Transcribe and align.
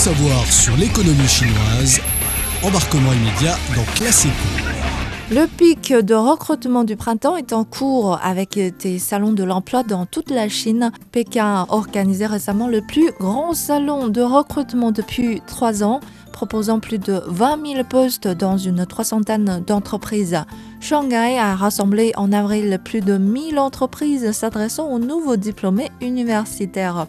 savoir 0.00 0.46
sur 0.46 0.74
l'économie 0.78 1.28
chinoise, 1.28 2.00
embarquement 2.62 3.12
immédiat 3.12 3.54
dans 3.76 3.84
Classe 3.96 4.26
Le 5.30 5.44
pic 5.44 5.92
de 5.92 6.14
recrutement 6.14 6.84
du 6.84 6.96
printemps 6.96 7.36
est 7.36 7.52
en 7.52 7.64
cours 7.64 8.18
avec 8.22 8.58
des 8.78 8.98
salons 8.98 9.34
de 9.34 9.44
l'emploi 9.44 9.82
dans 9.82 10.06
toute 10.06 10.30
la 10.30 10.48
Chine. 10.48 10.90
Pékin 11.12 11.44
a 11.44 11.66
organisé 11.68 12.24
récemment 12.24 12.66
le 12.66 12.80
plus 12.80 13.12
grand 13.20 13.52
salon 13.52 14.08
de 14.08 14.22
recrutement 14.22 14.90
depuis 14.90 15.42
trois 15.46 15.84
ans, 15.84 16.00
proposant 16.32 16.80
plus 16.80 16.98
de 16.98 17.20
20 17.26 17.66
000 17.66 17.84
postes 17.84 18.26
dans 18.26 18.56
une 18.56 18.86
soixantaine 18.90 19.62
d'entreprises. 19.66 20.38
Shanghai 20.80 21.36
a 21.38 21.54
rassemblé 21.56 22.12
en 22.16 22.32
avril 22.32 22.80
plus 22.82 23.02
de 23.02 23.18
1000 23.18 23.58
entreprises 23.58 24.32
s'adressant 24.32 24.88
aux 24.88 24.98
nouveaux 24.98 25.36
diplômés 25.36 25.90
universitaires. 26.00 27.06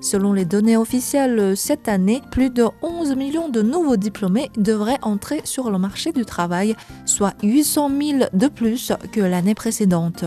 Selon 0.00 0.32
les 0.32 0.44
données 0.44 0.76
officielles, 0.76 1.56
cette 1.56 1.88
année, 1.88 2.22
plus 2.30 2.50
de 2.50 2.64
11 2.82 3.16
millions 3.16 3.48
de 3.48 3.62
nouveaux 3.62 3.96
diplômés 3.96 4.50
devraient 4.56 4.98
entrer 5.02 5.40
sur 5.44 5.70
le 5.70 5.78
marché 5.78 6.12
du 6.12 6.24
travail, 6.24 6.76
soit 7.04 7.34
800 7.42 7.90
000 8.00 8.18
de 8.32 8.46
plus 8.46 8.92
que 9.12 9.20
l'année 9.20 9.56
précédente. 9.56 10.24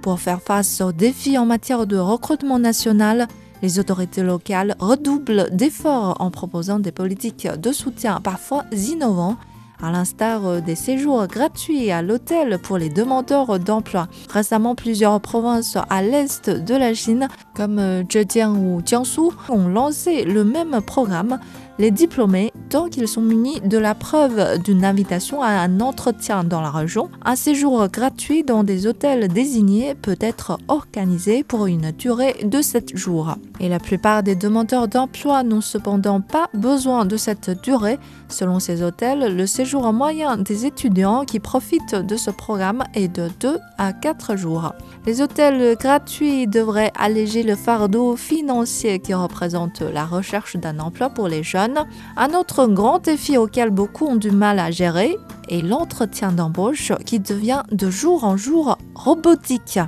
Pour 0.00 0.20
faire 0.20 0.40
face 0.40 0.80
aux 0.80 0.92
défis 0.92 1.36
en 1.36 1.44
matière 1.44 1.86
de 1.86 1.98
recrutement 1.98 2.58
national, 2.58 3.28
les 3.60 3.78
autorités 3.78 4.22
locales 4.22 4.74
redoublent 4.78 5.48
d'efforts 5.52 6.16
en 6.20 6.30
proposant 6.30 6.78
des 6.78 6.92
politiques 6.92 7.48
de 7.48 7.72
soutien 7.72 8.20
parfois 8.22 8.64
innovants 8.72 9.36
à 9.82 9.92
l'instar 9.92 10.60
des 10.62 10.74
séjours 10.74 11.26
gratuits 11.26 11.90
à 11.90 12.02
l'hôtel 12.02 12.58
pour 12.58 12.78
les 12.78 12.88
demandeurs 12.88 13.58
d'emploi. 13.58 14.08
Récemment, 14.28 14.74
plusieurs 14.74 15.20
provinces 15.20 15.76
à 15.88 16.02
l'est 16.02 16.50
de 16.50 16.74
la 16.74 16.94
Chine, 16.94 17.28
comme 17.58 18.04
Zhejiang 18.08 18.56
ou 18.56 18.80
Jiangsu, 18.86 19.32
ont 19.48 19.66
lancé 19.66 20.22
le 20.22 20.44
même 20.44 20.80
programme 20.80 21.40
les 21.78 21.90
diplômés, 21.92 22.52
tant 22.70 22.88
qu'ils 22.88 23.06
sont 23.06 23.22
munis 23.22 23.60
de 23.60 23.78
la 23.78 23.94
preuve 23.94 24.58
d'une 24.62 24.84
invitation 24.84 25.42
à 25.42 25.50
un 25.50 25.80
entretien 25.80 26.42
dans 26.42 26.60
la 26.60 26.70
région, 26.70 27.08
un 27.24 27.36
séjour 27.36 27.86
gratuit 27.88 28.42
dans 28.42 28.64
des 28.64 28.86
hôtels 28.86 29.28
désignés 29.28 29.94
peut 29.94 30.16
être 30.20 30.58
organisé 30.66 31.44
pour 31.44 31.66
une 31.66 31.92
durée 31.92 32.34
de 32.42 32.60
7 32.60 32.96
jours. 32.96 33.36
Et 33.60 33.68
la 33.68 33.78
plupart 33.78 34.24
des 34.24 34.34
demandeurs 34.34 34.88
d'emploi 34.88 35.44
n'ont 35.44 35.60
cependant 35.60 36.20
pas 36.20 36.48
besoin 36.52 37.04
de 37.04 37.16
cette 37.16 37.62
durée. 37.62 37.98
Selon 38.28 38.58
ces 38.58 38.82
hôtels, 38.82 39.36
le 39.36 39.46
séjour 39.46 39.92
moyen 39.92 40.36
des 40.36 40.66
étudiants 40.66 41.24
qui 41.24 41.38
profitent 41.38 41.94
de 41.94 42.16
ce 42.16 42.30
programme 42.30 42.82
est 42.94 43.08
de 43.08 43.28
2 43.40 43.58
à 43.78 43.92
4 43.92 44.36
jours. 44.36 44.72
Les 45.06 45.22
hôtels 45.22 45.76
gratuits 45.76 46.48
devraient 46.48 46.92
alléger 46.98 47.44
le 47.48 47.56
fardeau 47.56 48.14
financier 48.14 48.98
qui 48.98 49.14
représente 49.14 49.80
la 49.80 50.04
recherche 50.04 50.56
d'un 50.56 50.78
emploi 50.80 51.08
pour 51.08 51.28
les 51.28 51.42
jeunes 51.42 51.86
un 52.18 52.34
autre 52.34 52.66
grand 52.66 52.98
défi 52.98 53.38
auquel 53.38 53.70
beaucoup 53.70 54.06
ont 54.06 54.16
du 54.16 54.30
mal 54.30 54.58
à 54.58 54.70
gérer 54.70 55.16
est 55.48 55.62
l'entretien 55.62 56.30
d'embauche 56.30 56.92
qui 57.06 57.20
devient 57.20 57.62
de 57.72 57.90
jour 57.90 58.24
en 58.24 58.36
jour 58.36 58.76
robotique. 58.94 59.78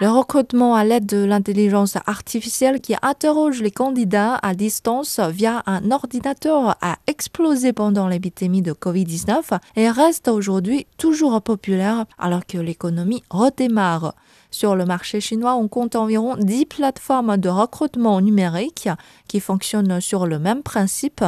Le 0.00 0.08
recrutement 0.08 0.74
à 0.74 0.84
l'aide 0.84 1.04
de 1.04 1.24
l'intelligence 1.24 1.96
artificielle 2.06 2.80
qui 2.80 2.94
interroge 3.02 3.60
les 3.60 3.70
candidats 3.70 4.38
à 4.42 4.54
distance 4.54 5.20
via 5.20 5.62
un 5.66 5.90
ordinateur 5.90 6.76
a 6.80 6.96
explosé 7.06 7.72
pendant 7.72 8.08
l'épidémie 8.08 8.62
de 8.62 8.72
Covid-19 8.72 9.58
et 9.76 9.90
reste 9.90 10.28
aujourd'hui 10.28 10.86
toujours 10.96 11.40
populaire 11.42 12.06
alors 12.18 12.46
que 12.46 12.58
l'économie 12.58 13.22
redémarre. 13.30 14.14
Sur 14.50 14.74
le 14.74 14.86
marché 14.86 15.20
chinois, 15.20 15.54
on 15.54 15.68
compte 15.68 15.94
environ 15.94 16.36
10 16.36 16.66
plateformes 16.66 17.36
de 17.36 17.50
recrutement 17.50 18.20
numérique 18.22 18.88
qui 19.28 19.40
fonctionnent 19.40 20.00
sur 20.00 20.26
le 20.26 20.38
même 20.38 20.62
principe. 20.62 21.22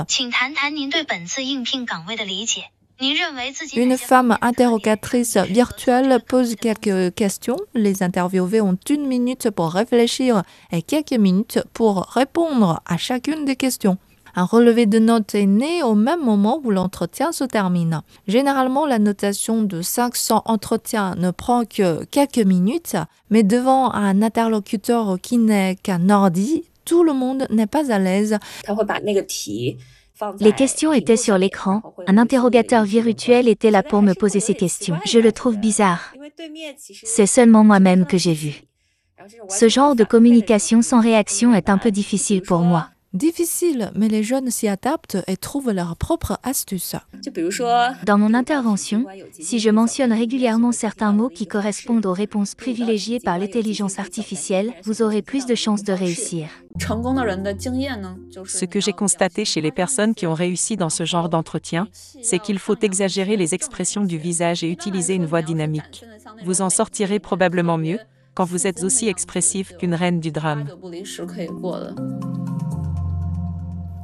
Une 3.76 3.96
femme 3.96 4.36
interrogatrice 4.42 5.38
virtuelle 5.38 6.20
pose 6.26 6.54
quelques 6.54 7.14
questions. 7.14 7.56
Les 7.74 8.02
interviewés 8.02 8.60
ont 8.60 8.76
une 8.90 9.06
minute 9.06 9.50
pour 9.50 9.70
réfléchir 9.70 10.42
et 10.70 10.82
quelques 10.82 11.12
minutes 11.12 11.60
pour 11.72 12.02
répondre 12.02 12.82
à 12.84 12.98
chacune 12.98 13.46
des 13.46 13.56
questions. 13.56 13.96
Un 14.34 14.44
relevé 14.44 14.84
de 14.84 14.98
notes 14.98 15.34
est 15.34 15.46
né 15.46 15.82
au 15.82 15.94
même 15.94 16.22
moment 16.22 16.60
où 16.62 16.70
l'entretien 16.70 17.32
se 17.32 17.44
termine. 17.44 18.02
Généralement, 18.28 18.86
la 18.86 18.98
notation 18.98 19.62
de 19.62 19.80
500 19.80 20.42
entretiens 20.44 21.14
ne 21.16 21.30
prend 21.30 21.64
que 21.64 22.04
quelques 22.04 22.38
minutes, 22.38 22.96
mais 23.30 23.42
devant 23.42 23.92
un 23.92 24.20
interlocuteur 24.20 25.18
qui 25.20 25.38
n'est 25.38 25.76
qu'un 25.82 26.10
ordi, 26.10 26.64
tout 26.84 27.02
le 27.02 27.12
monde 27.12 27.46
n'est 27.50 27.66
pas 27.66 27.90
à 27.90 27.98
l'aise. 27.98 28.38
Les 30.40 30.52
questions 30.52 30.92
étaient 30.92 31.16
sur 31.16 31.38
l'écran. 31.38 31.82
Un 32.06 32.18
interrogateur 32.18 32.84
virtuel 32.84 33.48
était 33.48 33.70
là 33.70 33.82
pour 33.82 34.02
me 34.02 34.14
poser 34.14 34.40
ces 34.40 34.54
questions. 34.54 34.98
Je 35.04 35.18
le 35.18 35.32
trouve 35.32 35.56
bizarre. 35.56 36.12
C'est 36.86 37.26
seulement 37.26 37.64
moi-même 37.64 38.06
que 38.06 38.18
j'ai 38.18 38.34
vu. 38.34 38.62
Ce 39.48 39.68
genre 39.68 39.94
de 39.94 40.04
communication 40.04 40.82
sans 40.82 41.00
réaction 41.00 41.54
est 41.54 41.68
un 41.68 41.78
peu 41.78 41.90
difficile 41.90 42.42
pour 42.42 42.60
moi. 42.60 42.88
Difficile, 43.12 43.90
mais 43.96 44.06
les 44.06 44.22
jeunes 44.22 44.52
s'y 44.52 44.68
adaptent 44.68 45.18
et 45.26 45.36
trouvent 45.36 45.72
leur 45.72 45.96
propre 45.96 46.38
astuce. 46.44 46.94
Dans 48.06 48.18
mon 48.18 48.34
intervention, 48.34 49.04
si 49.32 49.58
je 49.58 49.68
mentionne 49.68 50.12
régulièrement 50.12 50.70
certains 50.70 51.12
mots 51.12 51.28
qui 51.28 51.48
correspondent 51.48 52.06
aux 52.06 52.12
réponses 52.12 52.54
privilégiées 52.54 53.18
par 53.18 53.36
l'intelligence 53.36 53.98
artificielle, 53.98 54.72
vous 54.84 55.02
aurez 55.02 55.22
plus 55.22 55.44
de 55.46 55.56
chances 55.56 55.82
de 55.82 55.92
réussir. 55.92 56.48
Ce 58.46 58.64
que 58.64 58.80
j'ai 58.80 58.92
constaté 58.92 59.44
chez 59.44 59.60
les 59.60 59.72
personnes 59.72 60.14
qui 60.14 60.28
ont 60.28 60.34
réussi 60.34 60.76
dans 60.76 60.90
ce 60.90 61.04
genre 61.04 61.28
d'entretien, 61.28 61.88
c'est 62.22 62.38
qu'il 62.38 62.60
faut 62.60 62.76
exagérer 62.80 63.36
les 63.36 63.56
expressions 63.56 64.04
du 64.04 64.18
visage 64.18 64.62
et 64.62 64.70
utiliser 64.70 65.14
une 65.14 65.26
voix 65.26 65.42
dynamique. 65.42 66.04
Vous 66.44 66.62
en 66.62 66.70
sortirez 66.70 67.18
probablement 67.18 67.76
mieux 67.76 67.98
quand 68.34 68.44
vous 68.44 68.68
êtes 68.68 68.84
aussi 68.84 69.08
expressif 69.08 69.76
qu'une 69.76 69.94
reine 69.94 70.20
du 70.20 70.30
drame. 70.30 70.68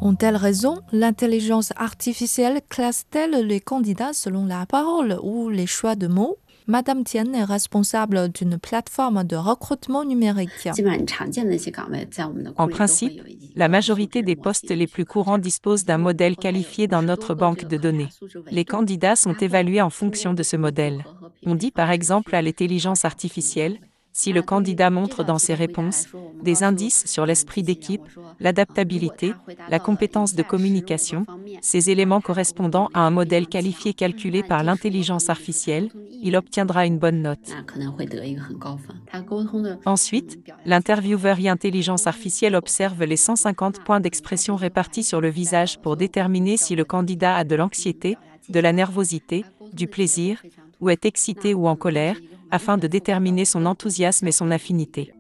Ont-elles 0.06 0.36
raison? 0.36 0.78
L'intelligence 0.92 1.72
artificielle 1.74 2.60
classe-t-elle 2.68 3.44
les 3.44 3.58
candidats 3.58 4.12
selon 4.12 4.46
la 4.46 4.64
parole 4.64 5.18
ou 5.20 5.48
les 5.48 5.66
choix 5.66 5.96
de 5.96 6.06
mots? 6.06 6.36
Madame 6.68 7.02
Tian 7.02 7.32
est 7.32 7.42
responsable 7.42 8.28
d'une 8.28 8.56
plateforme 8.56 9.24
de 9.24 9.34
recrutement 9.34 10.04
numérique. 10.04 10.68
En 12.56 12.68
principe, 12.68 13.20
la 13.56 13.68
majorité 13.68 14.22
des 14.22 14.36
postes 14.36 14.70
les 14.70 14.86
plus 14.86 15.04
courants 15.04 15.38
disposent 15.38 15.84
d'un 15.84 15.98
modèle 15.98 16.36
qualifié 16.36 16.86
dans 16.86 17.02
notre 17.02 17.34
banque 17.34 17.64
de 17.64 17.76
données. 17.76 18.08
Les 18.52 18.64
candidats 18.64 19.16
sont 19.16 19.34
évalués 19.34 19.82
en 19.82 19.90
fonction 19.90 20.34
de 20.34 20.44
ce 20.44 20.56
modèle. 20.56 21.04
On 21.44 21.56
dit 21.56 21.72
par 21.72 21.90
exemple 21.90 22.36
à 22.36 22.42
l'intelligence 22.42 23.04
artificielle, 23.04 23.80
si 24.16 24.32
le 24.32 24.40
candidat 24.40 24.88
montre 24.88 25.24
dans 25.24 25.36
ses 25.36 25.52
réponses 25.52 26.06
des 26.42 26.62
indices 26.62 27.04
sur 27.04 27.26
l'esprit 27.26 27.62
d'équipe, 27.62 28.00
l'adaptabilité, 28.40 29.34
la 29.68 29.78
compétence 29.78 30.34
de 30.34 30.42
communication, 30.42 31.26
ces 31.60 31.90
éléments 31.90 32.22
correspondant 32.22 32.88
à 32.94 33.00
un 33.00 33.10
modèle 33.10 33.46
qualifié 33.46 33.92
calculé 33.92 34.42
par 34.42 34.64
l'intelligence 34.64 35.28
artificielle, 35.28 35.90
il 36.22 36.34
obtiendra 36.34 36.86
une 36.86 36.98
bonne 36.98 37.20
note. 37.20 37.54
Ensuite, 39.84 40.38
l'intervieweur 40.64 41.38
et 41.38 41.50
intelligence 41.50 42.06
artificielle 42.06 42.54
observe 42.54 43.04
les 43.04 43.18
150 43.18 43.84
points 43.84 44.00
d'expression 44.00 44.56
répartis 44.56 45.04
sur 45.04 45.20
le 45.20 45.28
visage 45.28 45.78
pour 45.78 45.98
déterminer 45.98 46.56
si 46.56 46.74
le 46.74 46.86
candidat 46.86 47.36
a 47.36 47.44
de 47.44 47.54
l'anxiété, 47.54 48.16
de 48.48 48.60
la 48.60 48.72
nervosité, 48.72 49.44
du 49.74 49.88
plaisir, 49.88 50.42
ou 50.80 50.88
est 50.88 51.04
excité 51.04 51.52
ou 51.52 51.68
en 51.68 51.76
colère, 51.76 52.16
afin 52.50 52.78
de 52.78 52.86
déterminer 52.86 53.44
son 53.44 53.66
enthousiasme 53.66 54.26
et 54.28 54.32
son 54.32 54.50
affinité. 54.50 55.12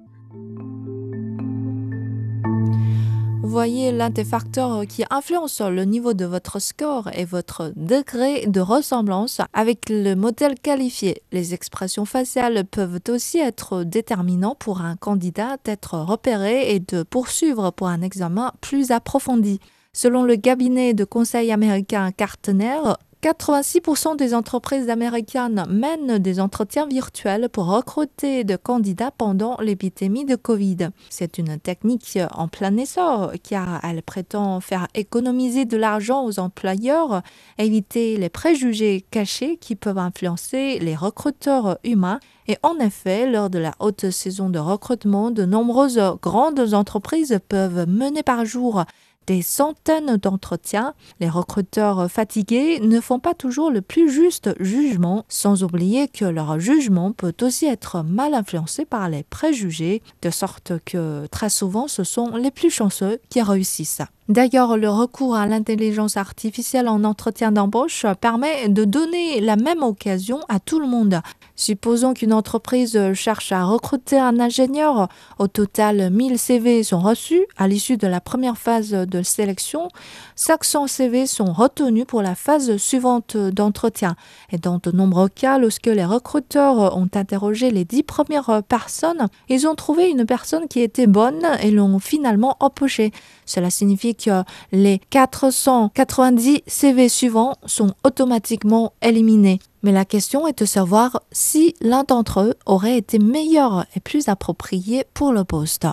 Voyez 3.42 3.92
l'un 3.92 4.10
des 4.10 4.24
facteurs 4.24 4.86
qui 4.86 5.04
influencent 5.08 5.70
le 5.70 5.84
niveau 5.84 6.14
de 6.14 6.24
votre 6.24 6.58
score 6.58 7.08
et 7.14 7.24
votre 7.24 7.72
degré 7.76 8.44
de 8.46 8.60
ressemblance 8.60 9.40
avec 9.52 9.88
le 9.88 10.14
modèle 10.14 10.56
qualifié. 10.56 11.22
Les 11.30 11.54
expressions 11.54 12.04
faciales 12.04 12.64
peuvent 12.64 13.00
aussi 13.08 13.38
être 13.38 13.84
déterminants 13.84 14.56
pour 14.58 14.80
un 14.80 14.96
candidat 14.96 15.58
d'être 15.64 15.96
repéré 15.96 16.74
et 16.74 16.80
de 16.80 17.02
poursuivre 17.04 17.70
pour 17.70 17.86
un 17.86 18.02
examen 18.02 18.52
plus 18.60 18.90
approfondi. 18.90 19.60
Selon 19.92 20.24
le 20.24 20.36
cabinet 20.36 20.92
de 20.92 21.04
conseil 21.04 21.52
américain 21.52 22.10
Gartner, 22.18 22.80
86% 23.26 24.16
des 24.16 24.34
entreprises 24.34 24.88
américaines 24.88 25.64
mènent 25.68 26.18
des 26.18 26.38
entretiens 26.38 26.86
virtuels 26.86 27.48
pour 27.48 27.66
recruter 27.66 28.44
de 28.44 28.54
candidats 28.54 29.10
pendant 29.10 29.56
l'épidémie 29.60 30.24
de 30.24 30.36
Covid. 30.36 30.90
C'est 31.10 31.36
une 31.36 31.58
technique 31.58 32.20
en 32.30 32.46
plein 32.46 32.76
essor 32.76 33.32
car 33.42 33.80
elle 33.82 34.04
prétend 34.04 34.60
faire 34.60 34.86
économiser 34.94 35.64
de 35.64 35.76
l'argent 35.76 36.24
aux 36.24 36.38
employeurs, 36.38 37.22
éviter 37.58 38.16
les 38.16 38.28
préjugés 38.28 39.04
cachés 39.10 39.56
qui 39.56 39.74
peuvent 39.74 39.98
influencer 39.98 40.78
les 40.78 40.94
recruteurs 40.94 41.78
humains 41.82 42.20
et 42.48 42.58
en 42.62 42.78
effet, 42.78 43.28
lors 43.28 43.50
de 43.50 43.58
la 43.58 43.72
haute 43.80 44.10
saison 44.10 44.50
de 44.50 44.58
recrutement, 44.58 45.32
de 45.32 45.44
nombreuses 45.44 46.00
grandes 46.22 46.74
entreprises 46.74 47.40
peuvent 47.48 47.88
mener 47.88 48.22
par 48.22 48.44
jour 48.44 48.84
des 49.26 49.42
centaines 49.42 50.16
d'entretiens. 50.16 50.94
Les 51.20 51.28
recruteurs 51.28 52.10
fatigués 52.10 52.80
ne 52.80 53.00
font 53.00 53.18
pas 53.18 53.34
toujours 53.34 53.70
le 53.70 53.82
plus 53.82 54.10
juste 54.10 54.54
jugement, 54.60 55.24
sans 55.28 55.62
oublier 55.62 56.08
que 56.08 56.24
leur 56.24 56.58
jugement 56.60 57.12
peut 57.12 57.34
aussi 57.42 57.66
être 57.66 58.02
mal 58.02 58.34
influencé 58.34 58.84
par 58.84 59.08
les 59.08 59.22
préjugés, 59.24 60.02
de 60.22 60.30
sorte 60.30 60.72
que 60.84 61.26
très 61.26 61.50
souvent 61.50 61.88
ce 61.88 62.04
sont 62.04 62.36
les 62.36 62.50
plus 62.50 62.70
chanceux 62.70 63.18
qui 63.28 63.42
réussissent. 63.42 64.02
D'ailleurs, 64.28 64.76
le 64.76 64.90
recours 64.90 65.36
à 65.36 65.46
l'intelligence 65.46 66.16
artificielle 66.16 66.88
en 66.88 67.04
entretien 67.04 67.52
d'embauche 67.52 68.04
permet 68.20 68.68
de 68.68 68.84
donner 68.84 69.40
la 69.40 69.54
même 69.54 69.84
occasion 69.84 70.40
à 70.48 70.58
tout 70.58 70.80
le 70.80 70.88
monde. 70.88 71.20
Supposons 71.54 72.12
qu'une 72.12 72.32
entreprise 72.32 73.12
cherche 73.14 73.52
à 73.52 73.64
recruter 73.64 74.18
un 74.18 74.40
ingénieur. 74.40 75.08
Au 75.38 75.46
total, 75.46 76.10
1000 76.10 76.40
CV 76.40 76.82
sont 76.82 76.98
reçus 76.98 77.46
à 77.56 77.68
l'issue 77.68 77.96
de 77.96 78.08
la 78.08 78.20
première 78.20 78.58
phase 78.58 78.90
de 78.90 79.22
sélection. 79.22 79.88
500 80.34 80.88
CV 80.88 81.26
sont 81.26 81.52
retenus 81.52 82.04
pour 82.04 82.20
la 82.20 82.34
phase 82.34 82.76
suivante 82.78 83.36
d'entretien. 83.36 84.16
Et 84.50 84.58
dans 84.58 84.80
de 84.82 84.90
nombreux 84.90 85.28
cas, 85.28 85.58
lorsque 85.58 85.86
les 85.86 86.04
recruteurs 86.04 86.96
ont 86.96 87.08
interrogé 87.14 87.70
les 87.70 87.84
10 87.84 88.02
premières 88.02 88.62
personnes, 88.64 89.28
ils 89.48 89.68
ont 89.68 89.76
trouvé 89.76 90.10
une 90.10 90.26
personne 90.26 90.66
qui 90.66 90.80
était 90.80 91.06
bonne 91.06 91.46
et 91.62 91.70
l'ont 91.70 92.00
finalement 92.00 92.56
embauchée. 92.58 93.12
Cela 93.46 93.70
signifie 93.70 94.15
que 94.16 94.42
les 94.72 95.00
490 95.10 96.62
CV 96.66 97.08
suivants 97.08 97.54
sont 97.66 97.94
automatiquement 98.04 98.92
éliminés. 99.02 99.58
Mais 99.82 99.92
la 99.92 100.04
question 100.04 100.46
est 100.46 100.58
de 100.58 100.64
savoir 100.64 101.22
si 101.30 101.74
l'un 101.80 102.02
d'entre 102.02 102.40
eux 102.40 102.54
aurait 102.66 102.98
été 102.98 103.18
meilleur 103.18 103.86
et 103.94 104.00
plus 104.00 104.28
approprié 104.28 105.04
pour 105.14 105.32
le 105.32 105.44
poste. 105.44 105.86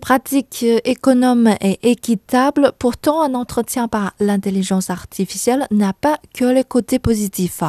Pratique 0.00 0.66
économe 0.84 1.54
et 1.60 1.78
équitable, 1.88 2.72
pourtant 2.78 3.22
un 3.22 3.34
entretien 3.34 3.86
par 3.86 4.14
l'intelligence 4.18 4.90
artificielle 4.90 5.66
n'a 5.70 5.92
pas 5.92 6.18
que 6.34 6.44
les 6.44 6.64
côtés 6.64 6.98
positifs. 6.98 7.62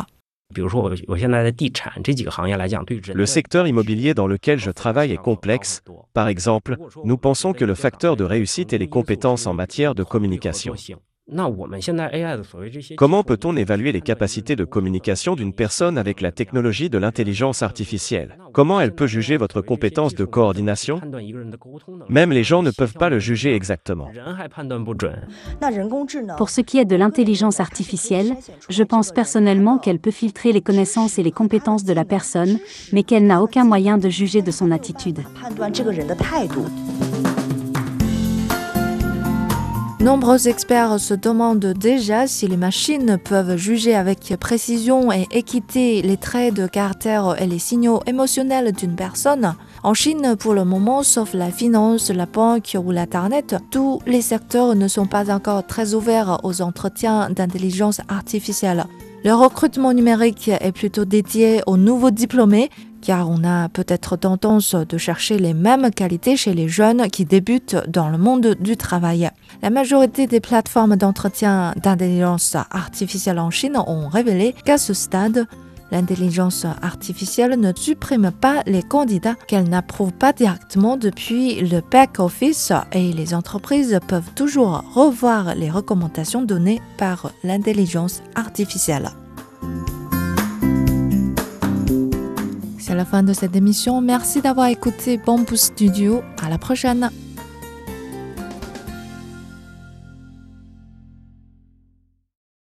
Le 3.14 3.26
secteur 3.26 3.68
immobilier 3.68 4.14
dans 4.14 4.28
lequel 4.28 4.60
je 4.60 4.72
travaille 4.72 5.12
est 5.12 5.18
complexe. 5.18 5.82
Par 6.14 6.28
exemple, 6.28 6.78
nous 7.04 7.18
pensons 7.18 7.54
que 7.54 7.66
le 7.66 7.76
facteur 7.76 8.16
de 8.16 8.24
réussite 8.24 8.74
est 8.74 8.78
les 8.78 8.90
compétences 8.90 9.48
en 9.48 9.54
matière 9.54 9.96
de 9.96 10.04
communication. 10.04 10.76
Comment 12.98 13.24
peut-on 13.24 13.56
évaluer 13.56 13.94
les 13.94 14.02
capacités 14.02 14.58
de 14.58 14.66
communication 14.66 15.36
d'une 15.36 15.54
personne 15.54 15.98
avec 15.98 16.20
la 16.20 16.34
technologie 16.34 16.90
de 16.90 16.98
l'intelligence 16.98 17.64
artificielle 17.64 18.38
Comment 18.52 18.82
elle 18.82 18.94
peut 18.94 19.08
juger 19.08 19.38
votre 19.38 19.62
compétence 19.62 20.16
de 20.16 20.26
coordination 20.26 21.00
Même 22.10 22.32
les 22.34 22.44
gens 22.44 22.62
ne 22.62 22.72
peuvent 22.72 22.94
pas 22.94 23.10
le 23.10 23.20
juger 23.20 23.56
exactement. 23.56 24.10
Pour 26.38 26.50
ce 26.50 26.62
qui 26.62 26.78
est 26.78 26.86
de 26.86 26.96
l'intelligence 26.98 27.62
artificielle, 27.62 28.36
je 28.68 28.84
pense 28.84 29.12
personnellement 29.12 29.78
qu'elle 29.78 30.00
peut 30.00 30.12
filtrer 30.12 30.52
les 30.52 30.62
connaissances 30.62 31.18
et 31.20 31.24
les 31.24 31.32
compétences 31.32 31.86
de 31.86 31.94
la 31.94 32.04
personne, 32.04 32.60
mais 32.92 33.04
qu'elle 33.04 33.28
n'a 33.28 33.42
aucun 33.42 33.64
moyen 33.64 33.98
de 33.98 34.10
juger 34.10 34.42
de 34.42 34.52
son 34.52 34.72
attitude. 34.72 35.20
Nombreux 40.04 40.50
experts 40.50 41.00
se 41.00 41.14
demandent 41.14 41.66
déjà 41.66 42.28
si 42.28 42.46
les 42.50 42.58
machines 42.58 43.18
peuvent 43.24 43.56
juger 43.56 43.96
avec 43.96 44.36
précision 44.38 45.14
et 45.14 45.30
équité 45.32 46.02
les 46.02 46.18
traits 46.18 46.54
de 46.54 46.68
caractère 46.68 47.42
et 47.42 47.48
les 47.48 47.58
signaux 47.58 48.02
émotionnels 48.06 48.74
d'une 48.74 48.98
personne. 48.98 49.56
En 49.82 49.94
Chine, 49.94 50.36
pour 50.38 50.56
le 50.56 50.66
moment, 50.66 51.04
sauf 51.04 51.34
la 51.34 51.52
finance, 51.52 52.10
la 52.10 52.26
banque 52.26 52.76
ou 52.84 52.92
l'Internet, 52.92 53.56
tous 53.72 54.02
les 54.06 54.22
secteurs 54.22 54.76
ne 54.76 54.90
sont 54.90 55.06
pas 55.06 55.34
encore 55.34 55.66
très 55.66 55.94
ouverts 55.94 56.42
aux 56.44 56.62
entretiens 56.62 57.30
d'intelligence 57.30 58.02
artificielle. 58.10 58.84
Le 59.24 59.34
recrutement 59.34 59.94
numérique 59.94 60.50
est 60.50 60.74
plutôt 60.74 61.06
dédié 61.06 61.62
aux 61.66 61.78
nouveaux 61.78 62.12
diplômés 62.12 62.70
car 63.04 63.30
on 63.30 63.44
a 63.44 63.70
peut-être 63.70 64.16
tendance 64.16 64.74
de 64.74 64.98
chercher 64.98 65.38
les 65.38 65.54
mêmes 65.54 65.92
qualités 65.92 66.38
chez 66.38 66.54
les 66.54 66.70
jeunes 66.70 67.10
qui 67.10 67.26
débutent 67.26 67.76
dans 67.88 68.10
le 68.10 68.18
monde 68.18 68.56
du 68.60 68.78
travail. 68.78 69.30
La 69.62 69.70
majorité 69.70 70.26
des 70.26 70.40
plateformes 70.40 70.96
d'entretien 70.96 71.74
d'intelligence 71.76 72.56
artificielle 72.72 73.40
en 73.40 73.52
Chine 73.52 73.78
ont 73.86 74.08
révélé 74.08 74.56
qu'à 74.66 74.78
ce 74.78 74.94
stade, 74.94 75.46
L'intelligence 75.92 76.66
artificielle 76.82 77.60
ne 77.60 77.72
supprime 77.76 78.32
pas 78.32 78.64
les 78.66 78.82
candidats 78.82 79.36
qu'elle 79.48 79.70
n'approuve 79.70 80.12
pas 80.12 80.34
directement 80.34 80.98
depuis 80.98 81.62
le 81.62 81.82
back-office 81.82 82.72
et 82.94 83.14
les 83.14 83.36
entreprises 83.36 84.00
peuvent 84.08 84.34
toujours 84.34 84.84
revoir 84.96 85.54
les 85.54 85.70
recommandations 85.70 86.42
données 86.42 86.82
par 86.98 87.32
l'intelligence 87.44 88.24
artificielle. 88.34 89.12
La 92.94 93.06
fin 93.06 93.24
de 93.24 93.34
cette 93.34 93.56
émission. 93.56 94.02
Merci 94.02 94.42
d'avoir 94.42 94.68
écouté 94.68 95.18
Bamboo 95.18 95.56
Studio. 95.56 96.22
À 96.40 96.48
la 96.48 96.60
prochaine. 96.60 97.10